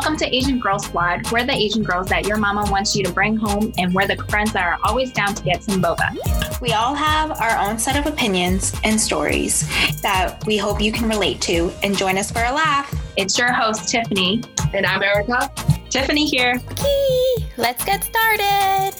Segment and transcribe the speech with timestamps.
[0.00, 1.30] Welcome to Asian Girl Squad.
[1.30, 4.16] We're the Asian girls that your mama wants you to bring home, and we're the
[4.30, 6.16] friends that are always down to get some boba.
[6.62, 9.68] We all have our own set of opinions and stories
[10.00, 12.90] that we hope you can relate to and join us for a laugh.
[13.18, 14.42] It's your host, Tiffany.
[14.72, 15.52] And I'm Erica.
[15.90, 16.58] Tiffany here.
[16.70, 18.92] Okay, let's get started.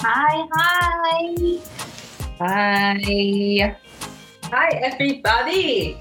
[0.00, 1.58] Hi, hi.
[2.38, 3.76] Hi.
[4.50, 5.96] Hi, everybody.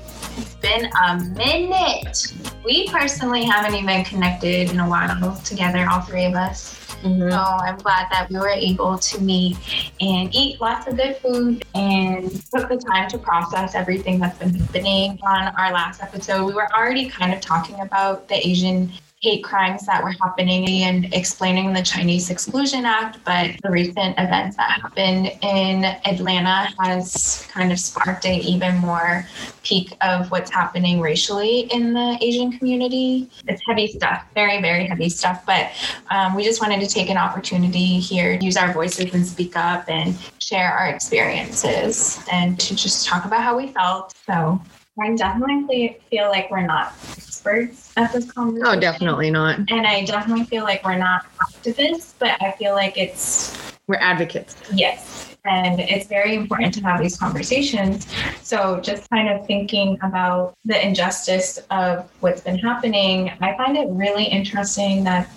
[0.61, 2.33] Been a minute.
[2.63, 6.77] We personally haven't even connected in a while together, all three of us.
[7.01, 7.31] Mm-hmm.
[7.31, 9.57] So I'm glad that we were able to meet
[9.99, 14.53] and eat lots of good food and took the time to process everything that's been
[14.53, 15.19] happening.
[15.23, 19.85] On our last episode, we were already kind of talking about the Asian hate crimes
[19.85, 25.27] that were happening and explaining the Chinese Exclusion Act, but the recent events that happened
[25.43, 29.23] in Atlanta has kind of sparked an even more
[29.61, 33.29] peak of what's happening racially in the Asian community.
[33.47, 35.69] It's heavy stuff, very, very heavy stuff, but
[36.09, 39.87] um, we just wanted to take an opportunity here, use our voices and speak up
[39.87, 44.15] and share our experiences and to just talk about how we felt.
[44.25, 44.59] So
[44.99, 48.67] I definitely feel like we're not experts at this conversation.
[48.67, 49.59] Oh, definitely not.
[49.69, 54.55] And I definitely feel like we're not activists, but I feel like it's We're advocates.
[54.73, 55.30] Yes.
[55.45, 58.07] And it's very important to have these conversations.
[58.43, 63.87] So, just kind of thinking about the injustice of what's been happening, I find it
[63.89, 65.29] really interesting that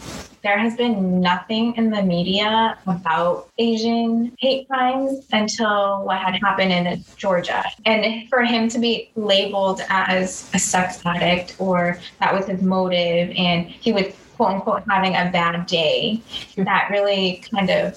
[0.44, 6.70] there has been nothing in the media about Asian hate crimes until what had happened
[6.70, 7.64] in Georgia.
[7.86, 13.34] And for him to be labeled as a sex addict or that was his motive
[13.38, 16.20] and he was quote unquote having a bad day,
[16.58, 17.94] that really kind of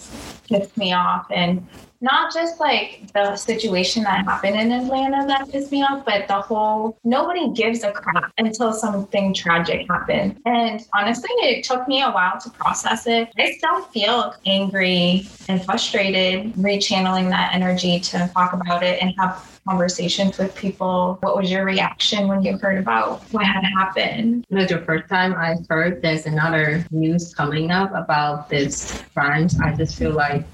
[0.47, 1.25] pissed me off.
[1.29, 1.67] And
[2.01, 6.41] not just like the situation that happened in Atlanta that pissed me off, but the
[6.41, 10.39] whole nobody gives a crap until something tragic happened.
[10.45, 13.29] And honestly, it took me a while to process it.
[13.37, 19.56] I still feel angry and frustrated, rechanneling that energy to talk about it and have
[19.67, 21.17] conversations with people.
[21.21, 24.45] What was your reaction when you heard about what had happened?
[24.49, 29.59] It was the first time I heard there's another news coming up about this crimes.
[29.59, 30.45] I just feel like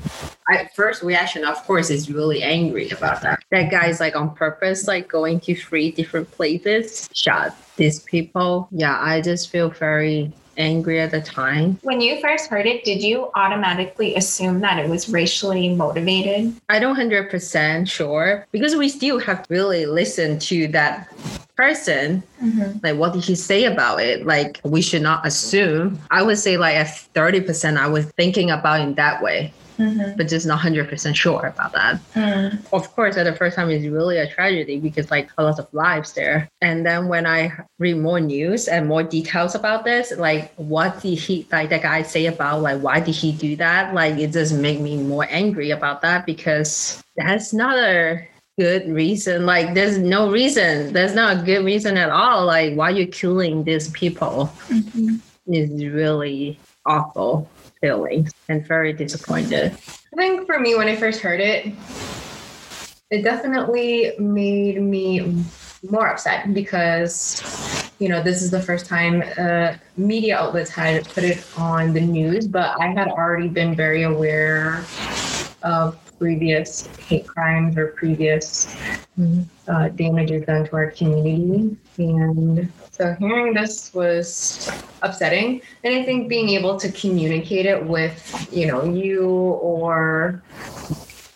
[0.48, 3.44] I first reaction, of course, is really angry about that.
[3.52, 8.68] That guy's like on purpose, like going to three different places, shot these people.
[8.72, 11.80] Yeah, I just feel very angry at the time.
[11.84, 16.56] When you first heard it, did you automatically assume that it was racially motivated?
[16.70, 21.08] I don't hundred percent sure because we still have really listened to that
[21.56, 22.24] person.
[22.42, 22.80] Mm-hmm.
[22.84, 24.26] Like, what did he say about it?
[24.26, 26.00] Like, we should not assume.
[26.12, 29.54] I would say like at thirty percent, I was thinking about in that way.
[29.84, 30.18] Mm-hmm.
[30.18, 32.00] But just not hundred percent sure about that.
[32.16, 32.76] Mm-hmm.
[32.76, 35.68] Of course, at the first time, it's really a tragedy because like a lot of
[35.74, 36.50] lives there.
[36.62, 41.18] And then when I read more news and more details about this, like what did
[41.18, 43.94] he like the guy say about like why did he do that?
[43.94, 48.26] Like it just make me more angry about that because that's not a
[48.58, 49.46] good reason.
[49.46, 50.94] Like there's no reason.
[50.94, 52.46] There's not a good reason at all.
[52.46, 55.18] Like why you killing these people mm-hmm.
[55.48, 57.50] is really awful
[57.82, 59.72] feelings and very disappointed.
[60.14, 61.74] I think for me, when I first heard it,
[63.10, 65.44] it definitely made me
[65.90, 67.42] more upset because,
[68.00, 72.02] you know, this is the first time uh, media outlets had put it on the
[72.02, 74.84] news, but I had already been very aware
[75.62, 78.74] of previous hate crimes or previous
[79.68, 81.76] uh, damages done to our community.
[81.98, 85.62] And so hearing this was upsetting.
[85.84, 88.16] And I think being able to communicate it with,
[88.54, 90.42] you know, you or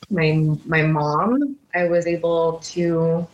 [0.10, 0.32] my
[0.66, 3.28] my mom, I was able to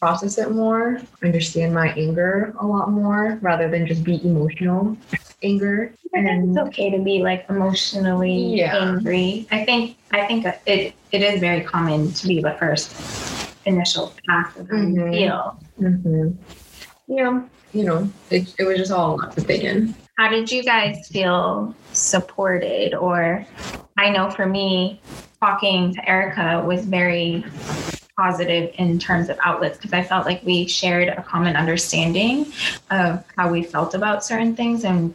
[0.00, 4.96] process it more, understand my anger a lot more rather than just be emotional
[5.42, 5.92] anger.
[6.12, 8.76] it's okay to be like emotionally Yeah.
[8.76, 9.46] angry.
[9.50, 12.94] I think I think it it is very common to be the first
[13.66, 15.12] initial pass of how you Mhm.
[15.12, 15.60] feel.
[15.78, 16.30] hmm
[17.08, 19.94] Yeah, you know, it, it was just all a lot to take in.
[20.18, 22.94] How did you guys feel supported?
[22.94, 23.44] Or
[23.98, 25.00] I know for me,
[25.40, 27.44] talking to Erica was very
[28.18, 32.46] positive in terms of outlets because I felt like we shared a common understanding
[32.90, 34.84] of how we felt about certain things.
[34.84, 35.14] And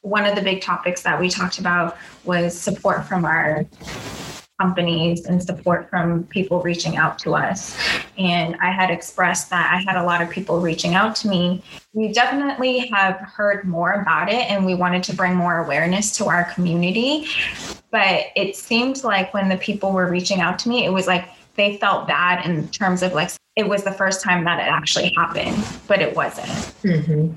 [0.00, 3.64] one of the big topics that we talked about was support from our
[4.60, 7.76] companies and support from people reaching out to us.
[8.16, 11.62] And I had expressed that I had a lot of people reaching out to me.
[11.92, 16.26] We definitely have heard more about it and we wanted to bring more awareness to
[16.26, 17.26] our community.
[17.90, 21.28] But it seemed like when the people were reaching out to me, it was like
[21.56, 25.12] they felt bad in terms of like it was the first time that it actually
[25.16, 26.48] happened, but it wasn't.
[26.82, 27.32] Mm-hmm.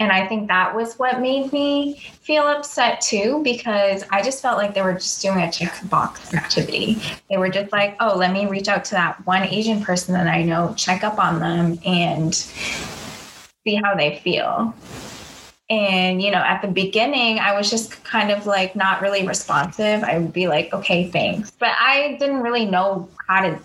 [0.00, 4.56] And I think that was what made me feel upset too, because I just felt
[4.56, 7.02] like they were just doing a checkbox activity.
[7.28, 10.26] They were just like, oh, let me reach out to that one Asian person that
[10.26, 14.72] I know, check up on them, and see how they feel.
[15.70, 20.02] And, you know, at the beginning, I was just kind of like not really responsive.
[20.02, 21.50] I would be like, okay, thanks.
[21.50, 23.58] But I didn't really know how to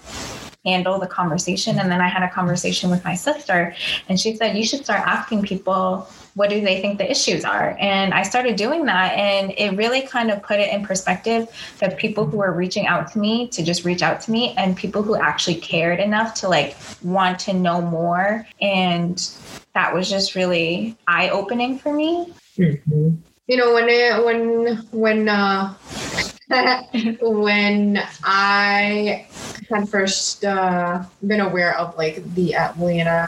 [0.66, 1.80] handle the conversation.
[1.80, 3.76] And then I had a conversation with my sister,
[4.10, 7.78] and she said, You should start asking people what do they think the issues are
[7.80, 11.48] and i started doing that and it really kind of put it in perspective
[11.80, 14.76] that people who were reaching out to me to just reach out to me and
[14.76, 19.32] people who actually cared enough to like want to know more and
[19.74, 23.10] that was just really eye-opening for me mm-hmm.
[23.48, 25.74] you know when it, when when uh
[27.22, 29.28] when I
[29.70, 33.28] had first uh, been aware of like the Atlanta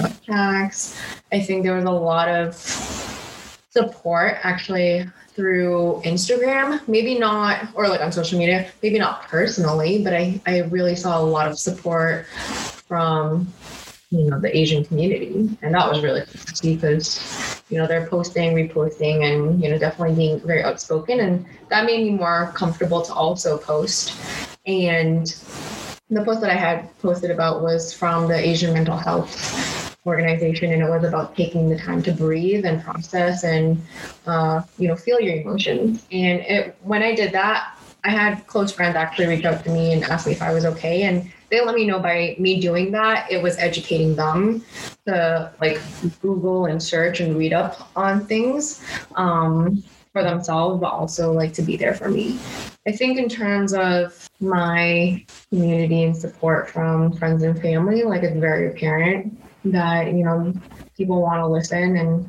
[0.00, 1.00] attacks,
[1.30, 2.54] I think there was a lot of
[3.70, 10.12] support actually through Instagram, maybe not, or like on social media, maybe not personally, but
[10.12, 13.46] I, I really saw a lot of support from
[14.10, 15.48] you know the asian community.
[15.62, 16.22] And that was really
[16.62, 21.20] because you know they're posting reposting and you know definitely being very outspoken.
[21.20, 24.16] And that made me more comfortable to also post.
[24.66, 25.26] And
[26.10, 30.82] the post that i had posted about was from the asian mental health organization and
[30.82, 33.80] it was about taking the time to breathe and process and
[34.26, 36.06] uh, you know feel your emotions.
[36.10, 39.92] And it when i did that i had close friends actually reach out to me
[39.92, 41.02] and ask me if i was okay.
[41.02, 44.64] And they let me know by me doing that it was educating them
[45.06, 45.80] to like
[46.20, 48.84] google and search and read up on things
[49.16, 52.38] um, for themselves but also like to be there for me.
[52.86, 58.36] I think in terms of my community and support from friends and family like it's
[58.36, 60.52] very apparent that you know
[60.96, 62.28] people want to listen and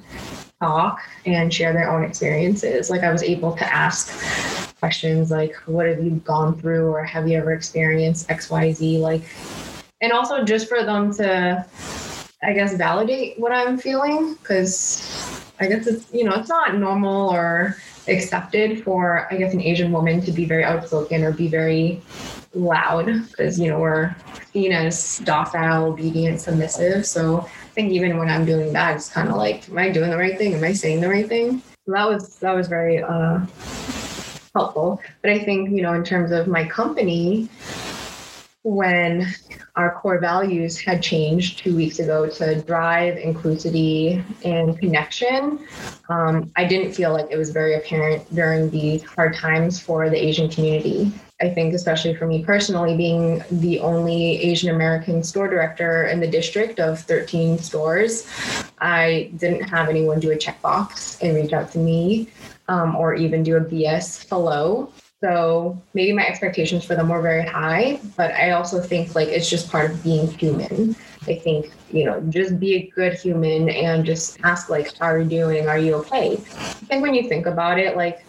[0.59, 2.89] talk and share their own experiences.
[2.89, 4.09] Like i was able to ask
[4.79, 9.21] questions like what have you gone through or have you ever experienced xyz like
[10.01, 11.65] and also just for them to
[12.43, 17.29] i guess validate what i'm feeling because i guess it's you know it's not normal
[17.29, 17.75] or
[18.07, 22.01] accepted for i guess an asian woman to be very outspoken or be very
[22.53, 24.15] loud because you know we're
[24.53, 27.05] seen as docile obedient submissive.
[27.05, 30.09] So i think even when i'm doing that it's kind of like am i doing
[30.09, 30.53] the right thing?
[30.53, 31.61] Am i saying the right thing?
[31.87, 33.45] That was that was very uh
[34.59, 35.01] helpful.
[35.21, 37.49] But I think, you know, in terms of my company,
[38.63, 39.25] when
[39.75, 45.59] our core values had changed two weeks ago to drive inclusivity and connection,
[46.09, 50.17] um, I didn't feel like it was very apparent during these hard times for the
[50.17, 51.11] Asian community.
[51.41, 56.27] I think, especially for me personally, being the only Asian American store director in the
[56.27, 58.27] district of 13 stores,
[58.81, 62.27] I didn't have anyone do a checkbox and reach out to me
[62.69, 64.93] um, or even do a BS hello.
[65.21, 69.49] So maybe my expectations for them were very high, but I also think like it's
[69.49, 70.95] just part of being human.
[71.27, 75.19] I think, you know, just be a good human and just ask like, how are
[75.19, 75.67] you doing?
[75.67, 76.33] Are you okay?
[76.35, 78.25] I think when you think about it, like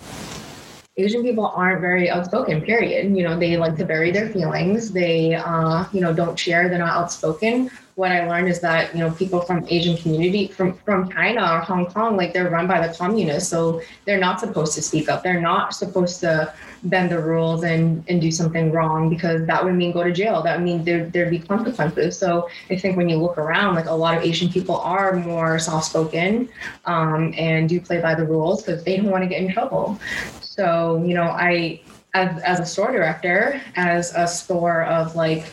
[0.97, 3.17] Asian people aren't very outspoken, period.
[3.17, 4.91] You know, they like to bury their feelings.
[4.91, 6.69] They, uh, you know, don't share.
[6.69, 7.71] They're not outspoken
[8.01, 11.61] what I learned is that you know people from Asian community from from China or
[11.61, 15.23] Hong Kong like they're run by the communists so they're not supposed to speak up.
[15.23, 16.53] They're not supposed to
[16.85, 20.43] bend the rules and and do something wrong because that would mean go to jail.
[20.43, 22.17] That would mean there, there'd be consequences.
[22.17, 25.59] So I think when you look around like a lot of Asian people are more
[25.59, 26.49] soft spoken
[26.87, 30.01] um, and do play by the rules because they don't want to get in trouble.
[30.41, 31.83] So you know I
[32.15, 35.45] as, as a store director, as a store of like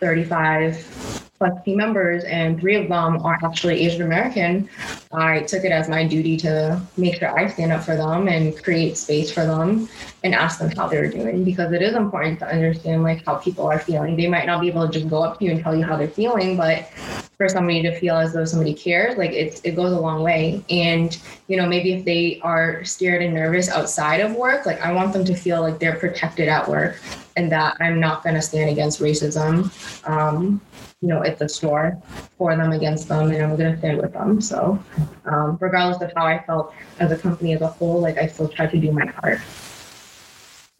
[0.00, 4.68] 35 plus team members, and three of them are actually Asian American,
[5.12, 8.56] I took it as my duty to make sure I stand up for them and
[8.62, 9.88] create space for them
[10.24, 13.66] and ask them how they're doing because it is important to understand like how people
[13.66, 14.16] are feeling.
[14.16, 15.96] They might not be able to just go up to you and tell you how
[15.96, 16.88] they're feeling, but
[17.36, 20.64] for somebody to feel as though somebody cares, like it, it goes a long way.
[20.70, 24.92] And, you know, maybe if they are scared and nervous outside of work, like I
[24.92, 26.98] want them to feel like they're protected at work
[27.36, 29.70] and that I'm not going to stand against racism.
[30.08, 30.60] Um,
[31.00, 32.00] you know, at the store
[32.38, 34.40] for them against them, and I'm going to stand with them.
[34.40, 34.82] So,
[35.26, 38.48] um, regardless of how I felt as a company as a whole, like I still
[38.48, 39.40] try to do my part.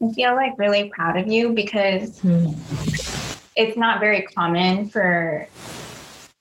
[0.02, 2.54] I feel like really proud of you because mm.
[3.56, 5.48] it's not very common for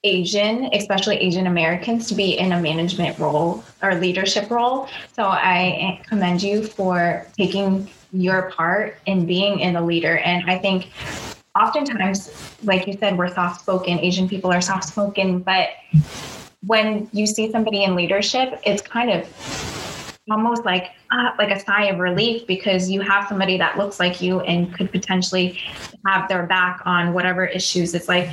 [0.03, 4.87] Asian, especially Asian Americans, to be in a management role or leadership role.
[5.13, 10.17] So I commend you for taking your part in being in a leader.
[10.19, 10.91] And I think
[11.55, 12.31] oftentimes,
[12.63, 13.99] like you said, we're soft spoken.
[13.99, 15.69] Asian people are soft spoken, but
[16.65, 19.27] when you see somebody in leadership, it's kind of
[20.31, 24.21] almost like uh, like a sigh of relief because you have somebody that looks like
[24.21, 25.59] you and could potentially
[26.05, 27.93] have their back on whatever issues.
[27.93, 28.29] It's like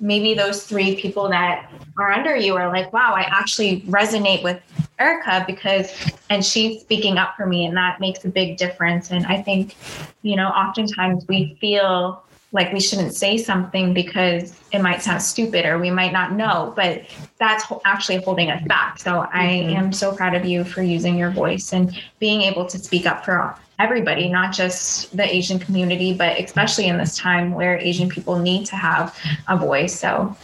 [0.00, 4.60] maybe those three people that are under you are like, wow, I actually resonate with
[4.98, 5.92] Erica because,
[6.30, 9.10] and she's speaking up for me, and that makes a big difference.
[9.10, 9.76] And I think,
[10.22, 15.64] you know, oftentimes we feel like we shouldn't say something because it might sound stupid
[15.64, 17.02] or we might not know, but
[17.38, 18.98] that's actually holding us back.
[18.98, 19.76] So I mm-hmm.
[19.76, 23.24] am so proud of you for using your voice and being able to speak up
[23.24, 28.38] for everybody, not just the Asian community, but especially in this time where Asian people
[28.38, 29.16] need to have
[29.48, 29.98] a voice.
[29.98, 30.36] So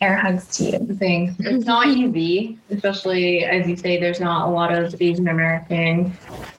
[0.00, 0.96] air hugs to you.
[0.98, 1.34] Thanks.
[1.38, 6.16] It's not easy, especially as you say, there's not a lot of Asian American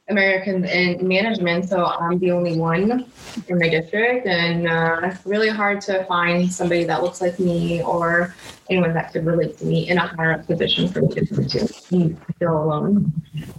[0.09, 3.05] Americans in management, so I'm the only one
[3.49, 8.33] in my district, and uh, really hard to find somebody that looks like me or
[8.69, 12.17] anyone that could relate to me in a higher up position for me to pursue.
[12.29, 13.11] I feel alone,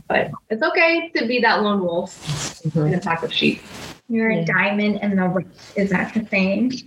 [0.09, 2.19] but it's okay to be that lone wolf
[2.63, 2.87] mm-hmm.
[2.87, 3.61] in a pack of sheep.
[4.09, 4.41] You're yeah.
[4.41, 5.77] a diamond in the rough.
[5.77, 6.73] Is that the thing?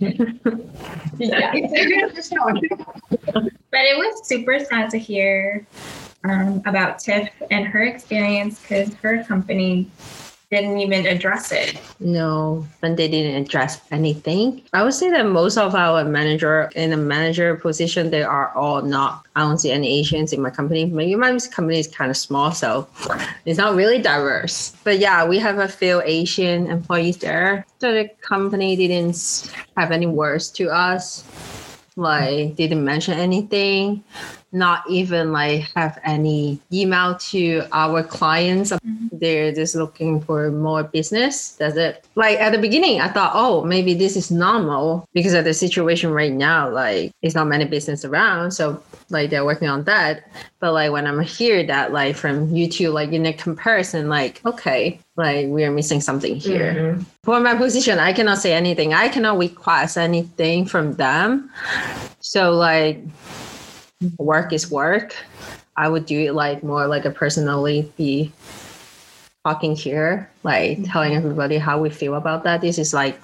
[1.18, 1.52] yeah.
[3.70, 5.64] but it was super sad to hear
[6.24, 9.88] um, about Tiff and her experience because her company
[10.60, 11.80] didn't even address it.
[11.98, 14.62] No, but they didn't address anything.
[14.72, 18.82] I would say that most of our manager in a manager position, they are all
[18.82, 19.24] not.
[19.34, 20.84] I don't see any Asians in my company.
[20.84, 22.86] Maybe my company is kind of small, so
[23.46, 24.76] it's not really diverse.
[24.84, 27.66] But yeah, we have a few Asian employees there.
[27.80, 31.24] So the company didn't have any words to us
[31.96, 34.02] like didn't mention anything
[34.52, 38.70] not even like have any email to our clients.
[38.72, 39.18] Mm-hmm.
[39.18, 41.52] they're just looking for more business.
[41.52, 42.04] That's it.
[42.14, 46.10] Like at the beginning i thought oh maybe this is normal because of the situation
[46.10, 46.68] right now.
[46.68, 50.30] Like it's not many business around so like they're working on that.
[50.60, 55.00] But like when i'm here that like from youtube like in a comparison like okay
[55.16, 56.74] like we are missing something here.
[56.74, 57.02] Mm-hmm.
[57.24, 58.94] for my position i cannot say anything.
[58.94, 61.50] I cannot request anything from them.
[62.20, 63.00] So like
[64.18, 65.14] work is work
[65.76, 68.32] i would do it like more like a personally be
[69.44, 70.84] talking here like mm-hmm.
[70.84, 73.20] telling everybody how we feel about that this is like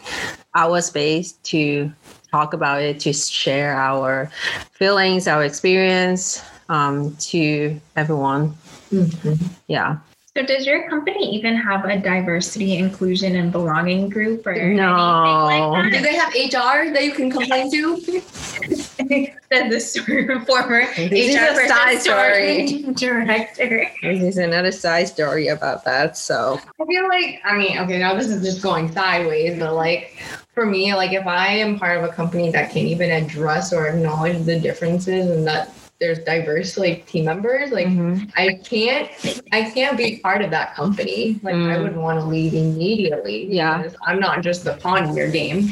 [0.54, 1.90] our space to
[2.30, 4.30] talk about it to share our
[4.72, 8.54] feelings our experience um, to everyone
[8.90, 9.34] mm-hmm.
[9.68, 9.98] yeah
[10.36, 15.72] so does your company even have a diversity, inclusion, and belonging group or no.
[15.72, 18.22] Like Do they have HR that you can complain to?
[19.52, 22.82] Said the story, former this HR is a side story.
[22.94, 23.88] director.
[24.02, 26.16] This is another side story about that.
[26.16, 30.20] So I feel like I mean, okay, now this is just going sideways, but like
[30.52, 33.86] for me, like if I am part of a company that can't even address or
[33.86, 38.24] acknowledge the differences and that there's diverse like team members like mm-hmm.
[38.36, 39.10] i can't
[39.50, 41.74] i can't be part of that company like mm.
[41.74, 45.70] i would want to leave immediately yeah i'm not just the pawn in your game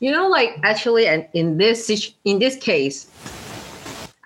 [0.00, 1.90] you know like actually and in this
[2.24, 3.10] in this case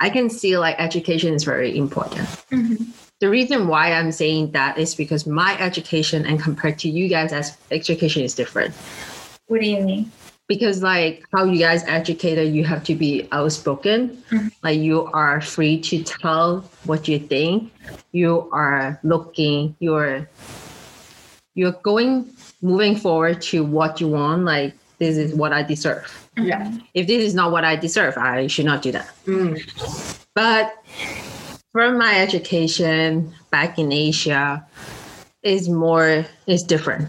[0.01, 2.27] i can see like education is very important.
[2.51, 2.85] Mm-hmm.
[3.21, 7.33] the reason why i'm saying that is because my education and compared to you guys
[7.33, 8.75] as education is different.
[9.47, 10.13] What do you mean?
[10.47, 14.23] Because like how you guys educated you have to be outspoken.
[14.31, 14.49] Mm-hmm.
[14.63, 17.73] like you are free to tell what you think.
[18.13, 20.29] You are looking you're
[21.55, 22.31] you're going
[22.63, 24.45] moving forward to what you want.
[24.45, 26.07] Like this is what i deserve.
[26.37, 26.71] Yeah.
[26.95, 29.11] If this is not what i deserve i should not do that.
[29.27, 29.59] Mm.
[30.35, 30.77] but
[31.73, 34.65] from my education back in asia
[35.43, 37.09] is more is different.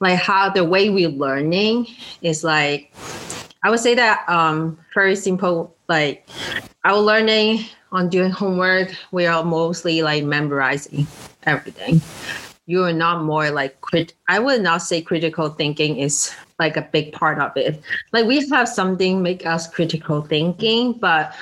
[0.00, 1.86] Like how the way we're learning
[2.20, 2.92] is like
[3.64, 6.28] I would say that um very simple like
[6.84, 11.06] our learning on doing homework we are mostly like memorizing
[11.44, 12.00] everything.
[12.66, 16.86] You are not more like crit i would not say critical thinking is like a
[16.96, 21.34] big part of it like we have something make us critical thinking but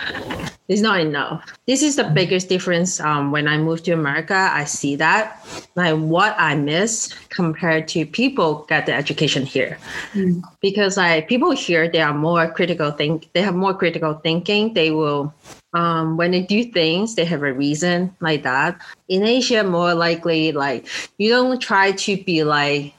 [0.68, 1.36] it's not enough
[1.66, 5.44] this is the biggest difference um, when i moved to america i see that
[5.76, 9.78] like what i miss compared to people get the education here
[10.14, 10.40] mm.
[10.60, 14.90] because like people here they are more critical think they have more critical thinking they
[14.90, 15.34] will
[15.72, 18.80] um, when they do things, they have a reason like that.
[19.08, 22.92] In Asia, more likely, like you don't try to be like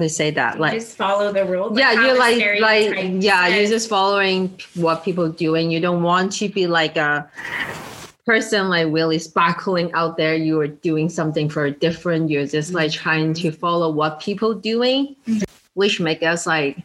[0.00, 1.78] how say that, you like just follow the rules.
[1.78, 6.32] Yeah, you're like like yeah, you're just following what people do, and you don't want
[6.32, 7.28] to be like a
[8.24, 10.34] person like really sparkling out there.
[10.34, 12.30] You are doing something for different.
[12.30, 15.44] You're just like trying to follow what people doing, mm-hmm.
[15.74, 16.78] which make us like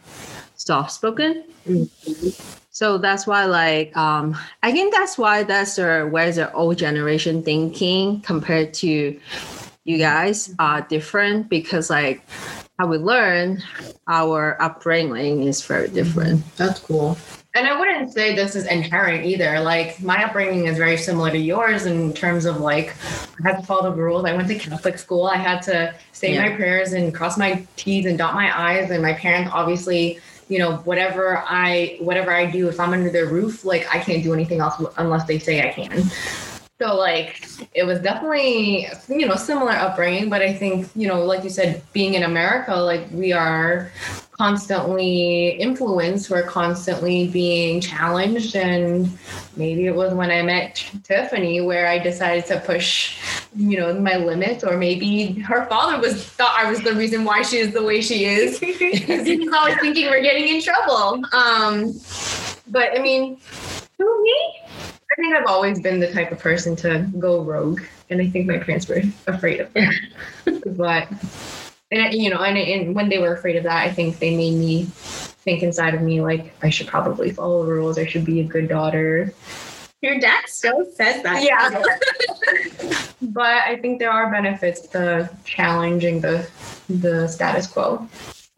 [0.56, 1.44] soft spoken.
[2.74, 7.44] So that's why, like, um, I think that's why that's the where's the old generation
[7.44, 9.20] thinking compared to
[9.84, 12.24] you guys are different because like
[12.82, 13.62] how we learn
[14.08, 16.44] our upbringing is very different.
[16.58, 17.16] That's cool.
[17.54, 19.60] And I wouldn't say this is inherent either.
[19.60, 22.96] Like my upbringing is very similar to yours in terms of like
[23.40, 24.26] I had to follow the rules.
[24.26, 25.28] I went to Catholic school.
[25.28, 26.50] I had to say Yeah.
[26.50, 28.90] my prayers and cross my T's and dot my I's.
[28.90, 30.20] And my parents obviously,
[30.50, 34.24] you know, whatever I whatever I do, if I'm under their roof, like I can't
[34.24, 36.10] do anything else unless they say I can.
[36.82, 41.44] So like it was definitely you know similar upbringing, but I think you know like
[41.44, 43.92] you said, being in America, like we are
[44.32, 49.16] constantly influenced, we're constantly being challenged, and
[49.56, 53.20] maybe it was when I met Tiffany where I decided to push
[53.56, 57.44] you know my limits, or maybe her father was thought I was the reason why
[57.44, 58.60] she is the way she is.
[58.82, 61.24] Because he was always thinking we're getting in trouble.
[61.32, 61.94] Um,
[62.70, 63.38] but I mean,
[64.00, 64.61] who me?
[65.12, 68.48] I think I've always been the type of person to go rogue, and I think
[68.48, 69.94] my parents were afraid of that.
[70.78, 71.08] but
[71.92, 74.56] and you know, and, and when they were afraid of that, I think they made
[74.56, 74.86] me
[75.44, 77.98] think inside of me like I should probably follow the rules.
[77.98, 79.34] I should be a good daughter.
[80.02, 81.44] Your dad still says that.
[81.44, 81.84] Yeah.
[83.22, 86.50] but I think there are benefits to challenging the
[86.90, 88.08] the status quo.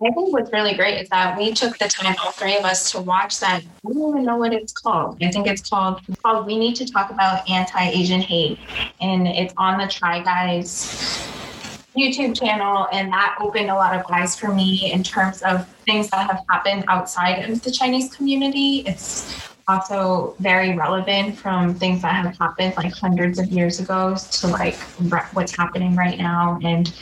[0.06, 2.92] I think what's really great is that we took the time, all three of us,
[2.92, 3.64] to watch that.
[3.64, 5.24] I don't even know what it's called.
[5.24, 8.60] I think it's called, it's called We Need to Talk About Anti Asian Hate.
[9.00, 11.26] And it's on the Try Guys
[11.96, 12.88] YouTube channel.
[12.92, 16.44] And that opened a lot of eyes for me in terms of things that have
[16.50, 18.84] happened outside of the Chinese community.
[18.86, 24.48] It's also very relevant from things that have happened like hundreds of years ago to
[24.48, 26.60] like re- what's happening right now.
[26.64, 26.94] And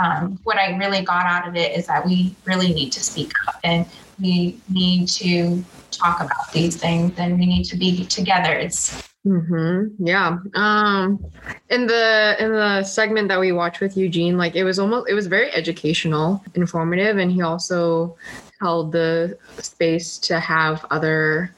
[0.00, 3.32] um, what I really got out of it is that we really need to speak
[3.46, 3.86] up and
[4.20, 8.52] we need to talk about these things and we need to be together.
[8.52, 10.06] It's Mm-hmm.
[10.06, 10.38] Yeah.
[10.54, 11.24] Um
[11.68, 15.14] in the in the segment that we watched with Eugene, like it was almost it
[15.14, 18.16] was very educational, informative, and he also
[18.60, 21.54] held the space to have other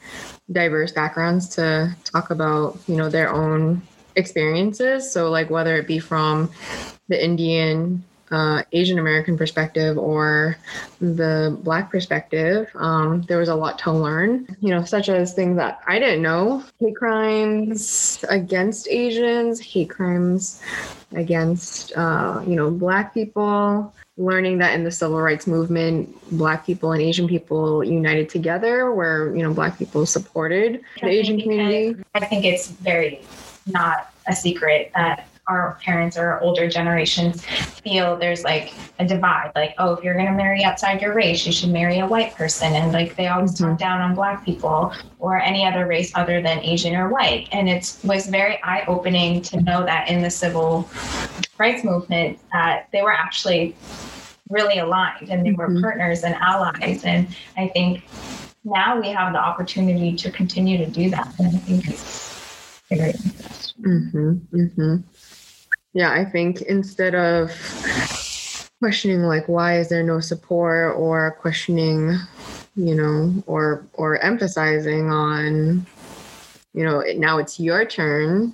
[0.51, 3.81] diverse backgrounds to talk about, you know, their own
[4.15, 5.11] experiences.
[5.11, 6.51] So like whether it be from
[7.07, 10.57] the Indian uh, Asian American perspective or
[10.99, 15.57] the Black perspective, um, there was a lot to learn, you know, such as things
[15.57, 20.61] that I didn't know hate crimes against Asians, hate crimes
[21.13, 23.93] against, uh, you know, Black people.
[24.17, 29.35] Learning that in the civil rights movement, Black people and Asian people united together, where
[29.35, 31.95] you know Black people supported the Asian community.
[32.13, 33.21] I think it's very
[33.65, 37.43] not a secret that our parents or older generations
[37.83, 41.45] feel there's like a divide like oh if you're going to marry outside your race
[41.45, 44.93] you should marry a white person and like they always talk down on black people
[45.19, 49.59] or any other race other than asian or white and it was very eye-opening to
[49.61, 50.87] know that in the civil
[51.57, 53.75] rights movement that they were actually
[54.49, 55.81] really aligned and they were Mhm.
[55.81, 57.27] partners and allies and
[57.57, 58.03] i think
[58.63, 63.09] now we have the opportunity to continue to do that and i think it's very
[63.09, 64.95] interesting Mm-hmm, mm-hmm.
[65.93, 67.51] Yeah, I think instead of
[68.79, 72.17] questioning like why is there no support or questioning,
[72.75, 75.85] you know, or or emphasizing on,
[76.73, 78.53] you know, now it's your turn.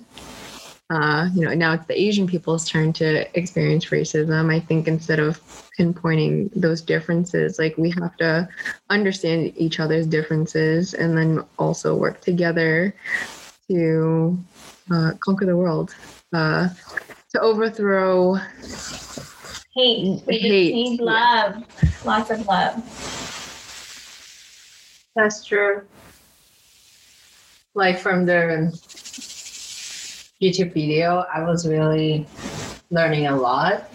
[0.90, 4.50] Uh, you know, now it's the Asian people's turn to experience racism.
[4.50, 5.38] I think instead of
[5.78, 8.48] pinpointing those differences, like we have to
[8.88, 12.94] understand each other's differences and then also work together
[13.70, 14.38] to
[14.90, 15.94] uh, conquer the world,
[16.32, 16.68] uh,
[17.30, 18.34] to overthrow.
[19.74, 21.04] hate we Hate, need yeah.
[21.04, 22.74] love lots of love
[25.14, 25.82] That's true.
[27.74, 28.70] Like from the
[30.40, 32.26] YouTube video, I was really
[32.90, 33.90] learning a lot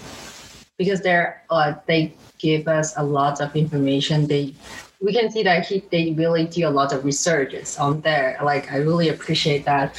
[0.78, 4.28] because they're uh, they give us a lot of information.
[4.28, 4.54] They
[5.02, 8.38] we can see that he, they really do a lot of researches on there.
[8.44, 9.96] Like I really appreciate that,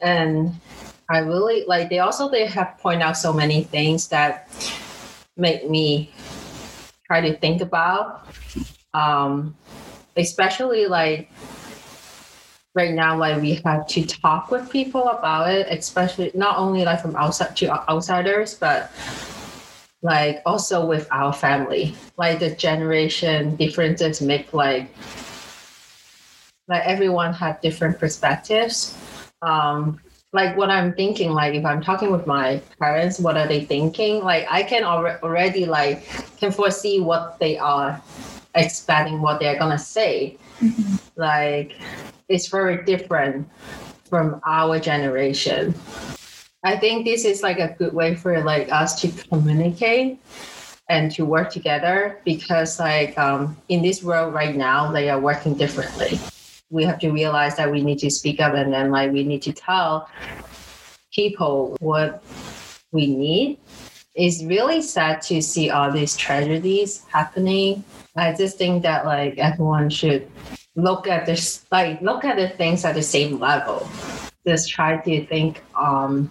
[0.00, 0.54] and
[1.10, 1.88] I really like.
[1.88, 4.48] They also they have point out so many things that
[5.36, 6.12] make me
[7.06, 8.26] try to think about.
[8.92, 9.56] Um,
[10.16, 11.30] especially like
[12.74, 17.00] right now like we have to talk with people about it especially not only like
[17.00, 18.90] from outside to outsiders but
[20.02, 24.94] like also with our family like the generation differences make like
[26.68, 28.96] like everyone have different perspectives
[29.42, 29.98] um
[30.32, 34.22] like what i'm thinking like if i'm talking with my parents what are they thinking
[34.22, 38.00] like i can alre- already like can foresee what they are
[38.54, 40.36] expecting what they're gonna say.
[41.16, 41.76] Like
[42.28, 43.48] it's very different
[44.08, 45.74] from our generation.
[46.64, 50.20] I think this is like a good way for like us to communicate
[50.88, 55.54] and to work together because like um, in this world right now they are working
[55.54, 56.18] differently
[56.70, 59.42] we have to realize that we need to speak up and then like we need
[59.42, 60.08] to tell
[61.12, 62.22] people what
[62.92, 63.58] we need
[64.14, 67.82] it's really sad to see all these tragedies happening
[68.16, 70.30] i just think that like everyone should
[70.76, 73.88] look at this like look at the things at the same level
[74.46, 76.30] just try to think um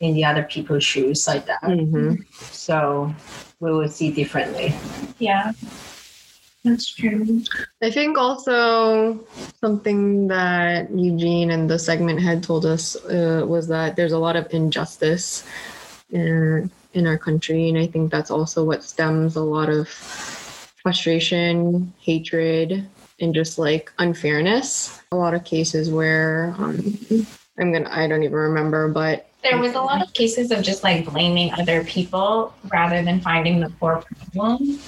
[0.00, 2.24] in the other people's shoes like that Mhm.
[2.52, 3.12] so
[3.60, 4.72] we will see differently.
[5.18, 5.52] Yeah.
[6.64, 7.42] That's true.
[7.82, 9.24] I think also
[9.60, 14.36] something that Eugene and the segment had told us uh, was that there's a lot
[14.36, 15.46] of injustice
[16.10, 17.70] in, in our country.
[17.70, 22.86] And I think that's also what stems a lot of frustration, hatred,
[23.20, 25.00] and just like unfairness.
[25.12, 26.98] A lot of cases where um,
[27.58, 30.84] I'm gonna, I don't even remember, but There was a lot of cases of just
[30.84, 34.78] like blaming other people rather than finding the core problem.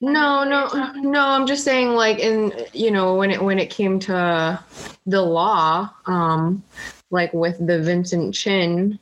[0.00, 0.68] No, no,
[1.00, 1.20] no.
[1.20, 4.62] I'm just saying, like, in you know, when it when it came to
[5.06, 6.62] the law, um,
[7.10, 8.98] like with the Vincent Chin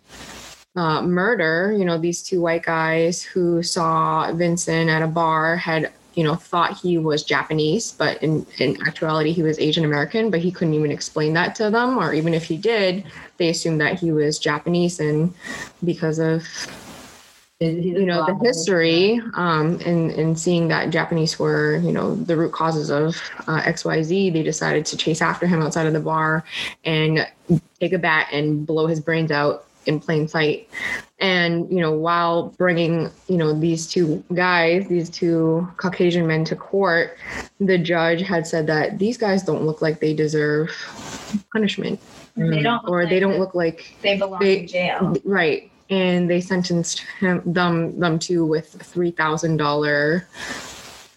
[0.76, 5.92] uh, murder, you know, these two white guys who saw Vincent at a bar had
[6.14, 10.40] you know thought he was Japanese, but in in actuality he was Asian American, but
[10.40, 13.05] he couldn't even explain that to them, or even if he did,
[13.37, 15.33] they assumed that he was Japanese, and
[15.85, 16.46] because of
[17.62, 22.53] you know the history um and and seeing that japanese were you know the root
[22.53, 26.44] causes of uh, xyz they decided to chase after him outside of the bar
[26.85, 27.27] and
[27.79, 30.68] take a bat and blow his brains out in plain sight
[31.22, 36.56] and you know while bringing you know these two guys these two caucasian men to
[36.56, 37.16] court
[37.61, 40.68] the judge had said that these guys don't look like they deserve
[41.52, 41.98] punishment
[42.37, 45.16] They or they don't look like They belong They- in jail.
[45.24, 50.26] right and they sentenced him them them to with three thousand dollar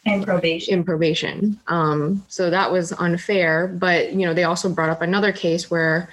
[0.06, 0.74] And probation.
[0.76, 5.32] in probation um so that was unfair but you know they also brought up another
[5.32, 6.10] case where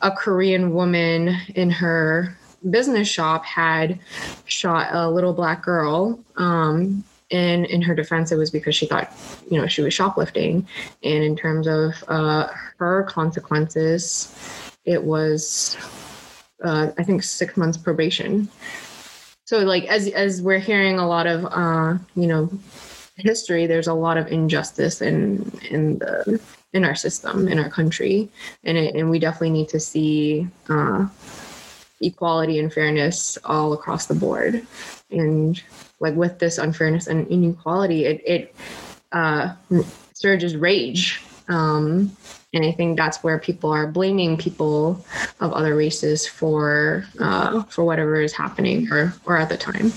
[0.00, 2.38] a korean woman in her
[2.70, 3.98] business shop had
[4.46, 9.12] shot a little black girl um and in her defense it was because she thought
[9.50, 10.66] you know she was shoplifting
[11.02, 12.48] and in terms of uh
[12.78, 14.34] her consequences
[14.84, 15.76] it was
[16.64, 18.48] uh, I think six months probation.
[19.44, 22.50] So like as as we're hearing a lot of uh, you know
[23.16, 26.40] history, there's a lot of injustice in in the
[26.72, 28.28] in our system in our country,
[28.64, 31.06] and it, and we definitely need to see uh,
[32.00, 34.66] equality and fairness all across the board.
[35.10, 35.60] And
[36.00, 38.54] like with this unfairness and inequality, it it
[39.12, 39.54] uh,
[40.12, 41.22] surges rage.
[41.48, 42.16] Um,
[42.54, 45.04] and I think that's where people are blaming people
[45.40, 49.92] of other races for uh, for whatever is happening or or at the time.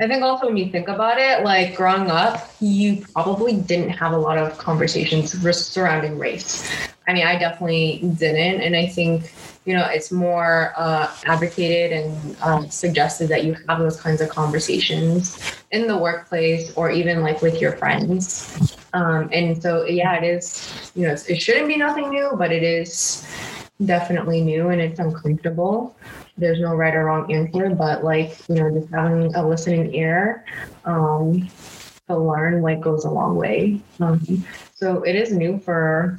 [0.00, 4.12] I think also when you think about it, like growing up, you probably didn't have
[4.12, 6.70] a lot of conversations surrounding race.
[7.06, 8.60] I mean, I definitely didn't.
[8.60, 9.32] And I think,
[9.64, 14.28] you know, it's more uh, advocated and um, suggested that you have those kinds of
[14.28, 15.38] conversations
[15.70, 18.76] in the workplace or even like with your friends.
[18.92, 22.62] Um, and so, yeah, it is, you know, it shouldn't be nothing new, but it
[22.62, 23.26] is
[23.84, 25.96] definitely new and it's uncomfortable
[26.36, 30.44] there's no right or wrong answer, but like, you know, just having a listening ear
[30.84, 31.48] um,
[32.08, 33.80] to learn like goes a long way.
[34.00, 36.18] Um, so it is new for,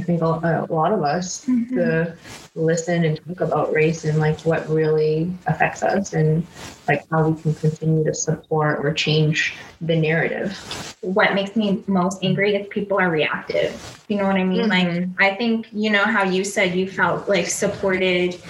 [0.00, 1.76] I think, a, a lot of us mm-hmm.
[1.76, 2.16] to
[2.54, 6.46] listen and talk about race and like what really affects us and
[6.88, 10.56] like how we can continue to support or change the narrative.
[11.02, 14.02] what makes me most angry is people are reactive.
[14.08, 14.68] You know what I mean?
[14.68, 15.12] Like, mm-hmm.
[15.22, 18.40] I think, you know, how you said you felt like supported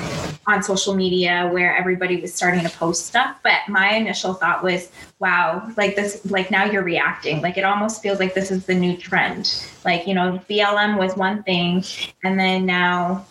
[0.51, 3.37] on social media where everybody was starting to post stuff.
[3.43, 7.41] But my initial thought was, wow, like this, like now you're reacting.
[7.41, 9.65] Like, it almost feels like this is the new trend.
[9.85, 11.85] Like, you know, BLM was one thing,
[12.25, 13.25] and then now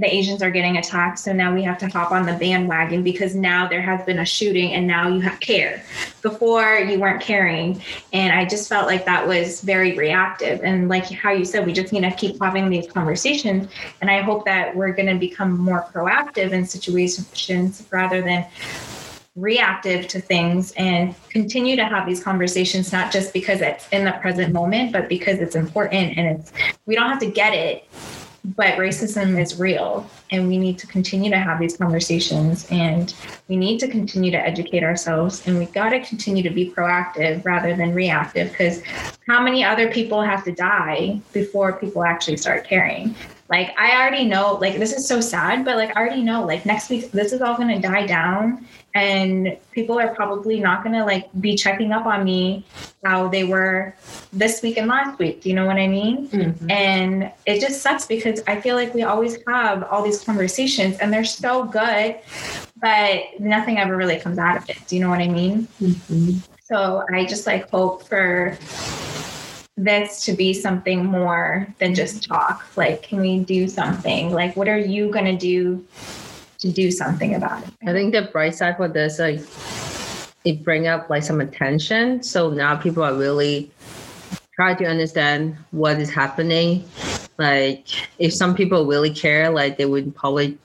[0.00, 1.18] the Asians are getting attacked.
[1.18, 4.24] So now we have to hop on the bandwagon because now there has been a
[4.24, 5.84] shooting and now you have care.
[6.22, 7.82] Before you weren't caring.
[8.14, 10.62] And I just felt like that was very reactive.
[10.64, 13.68] And like how you said, we just need to keep having these conversations.
[14.00, 18.46] And I hope that we're going to become more proactive in situations rather than
[19.36, 24.10] reactive to things and continue to have these conversations not just because it's in the
[24.20, 26.52] present moment but because it's important and it's
[26.84, 27.88] we don't have to get it
[28.44, 33.14] but racism is real and we need to continue to have these conversations and
[33.48, 37.44] we need to continue to educate ourselves and we got to continue to be proactive
[37.44, 38.82] rather than reactive because
[39.26, 43.14] how many other people have to die before people actually start caring?
[43.50, 46.64] Like i already know like this is so sad but like i already know like
[46.64, 50.94] next week this is all going to die down and people are probably not going
[50.94, 52.64] to like be checking up on me
[53.04, 53.94] how they were
[54.32, 56.28] this week and last week do you know what i mean?
[56.28, 56.70] Mhm.
[56.70, 61.12] and it just sucks because i feel like we always have all these conversations and
[61.12, 62.16] they're so good
[62.82, 65.68] but nothing ever really comes out of it do you know what i mean?
[66.64, 68.56] So i just like hope for
[69.76, 72.66] this to be something more than just talk.
[72.76, 74.30] Like can we do something?
[74.30, 75.82] Like what are you going to do
[76.60, 79.40] to do something about it I think the bright side for this, like,
[80.44, 82.22] it bring up like some attention.
[82.22, 83.70] So now people are really
[84.54, 86.84] try to understand what is happening.
[87.38, 90.58] Like, if some people really care, like they would probably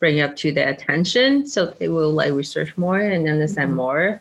[0.00, 4.20] bring up to their attention, so they will like research more and understand more.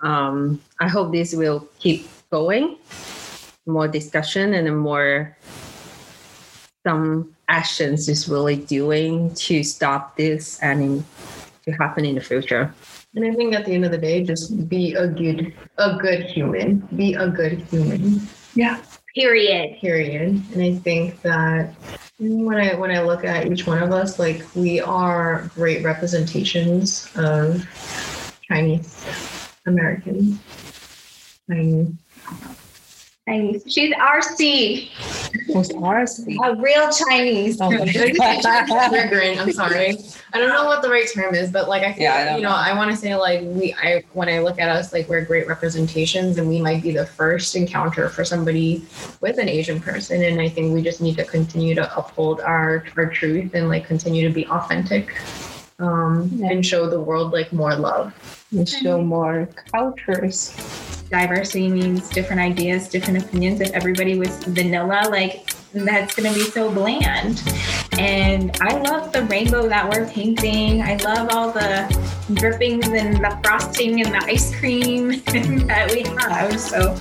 [0.00, 2.78] Um, I hope this will keep going,
[3.66, 5.36] more discussion and then more
[6.86, 11.04] some actions is really doing to stop this and
[11.64, 12.72] to happen in the future.
[13.14, 16.24] And I think at the end of the day, just be a good, a good
[16.24, 16.86] human.
[16.94, 18.20] Be a good human.
[18.54, 18.80] Yeah.
[19.14, 20.42] Period Period.
[20.52, 21.72] And I think that
[22.18, 27.10] when I when I look at each one of us, like we are great representations
[27.16, 27.66] of
[28.42, 29.02] Chinese
[29.64, 30.38] Americans.
[31.48, 31.92] Chinese.
[33.28, 33.62] Chinese.
[33.66, 34.88] she's rc
[35.46, 36.20] Who's ours?
[36.44, 39.38] a real chinese Oh my triggering.
[39.38, 39.96] I'm sorry.
[40.32, 42.42] I don't know what the right term is, but like I feel, Yeah, I you
[42.42, 45.24] know, I want to say like we, I when I look at us, like we're
[45.24, 48.84] great representations, and we might be the first encounter for somebody
[49.20, 52.84] with an Asian person, and I think we just need to continue to uphold our
[52.96, 55.16] our truth and like continue to be authentic,
[55.78, 58.12] um, and show the world like more love.
[58.50, 60.54] and show more cultures.
[61.10, 63.60] Diversity means different ideas, different opinions.
[63.60, 67.42] If everybody was vanilla, like that's going to be so bland.
[67.98, 70.82] And I love the rainbow that we're painting.
[70.82, 71.86] I love all the
[72.34, 75.08] drippings and the frosting and the ice cream
[75.66, 76.58] that we have.
[76.60, 76.96] So,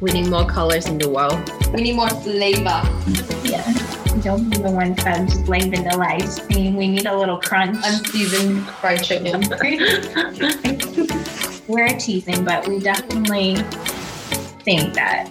[0.00, 1.38] We need more colors in the world.
[1.72, 2.82] We need more flavor.
[3.44, 3.62] yeah.
[4.20, 6.76] Don't be the one that just like vanilla ice cream.
[6.76, 7.78] We need a little crunch.
[7.82, 9.42] Unseasoned fried chicken.
[11.68, 13.56] We're teasing, but we definitely
[14.64, 15.30] think that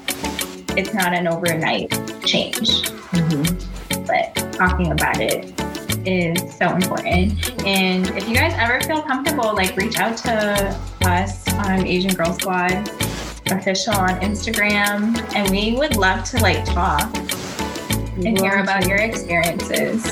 [0.78, 1.92] it's not an overnight
[2.26, 2.84] change.
[3.12, 4.06] Mm-hmm.
[4.06, 5.54] but talking about it
[6.08, 7.66] is so important.
[7.66, 12.34] And if you guys ever feel comfortable, like reach out to us on Asian Girl
[12.34, 12.90] Squad
[13.52, 17.14] official on Instagram, and we would love to like talk
[18.26, 20.04] and hear about your experiences.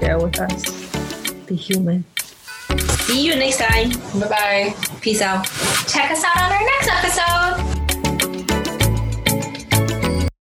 [0.00, 1.46] Share with us.
[1.46, 2.04] Be human.
[3.06, 3.90] See you next time.
[4.18, 4.74] Bye bye.
[5.00, 5.44] Peace out.
[5.86, 7.65] Check us out on our next episode.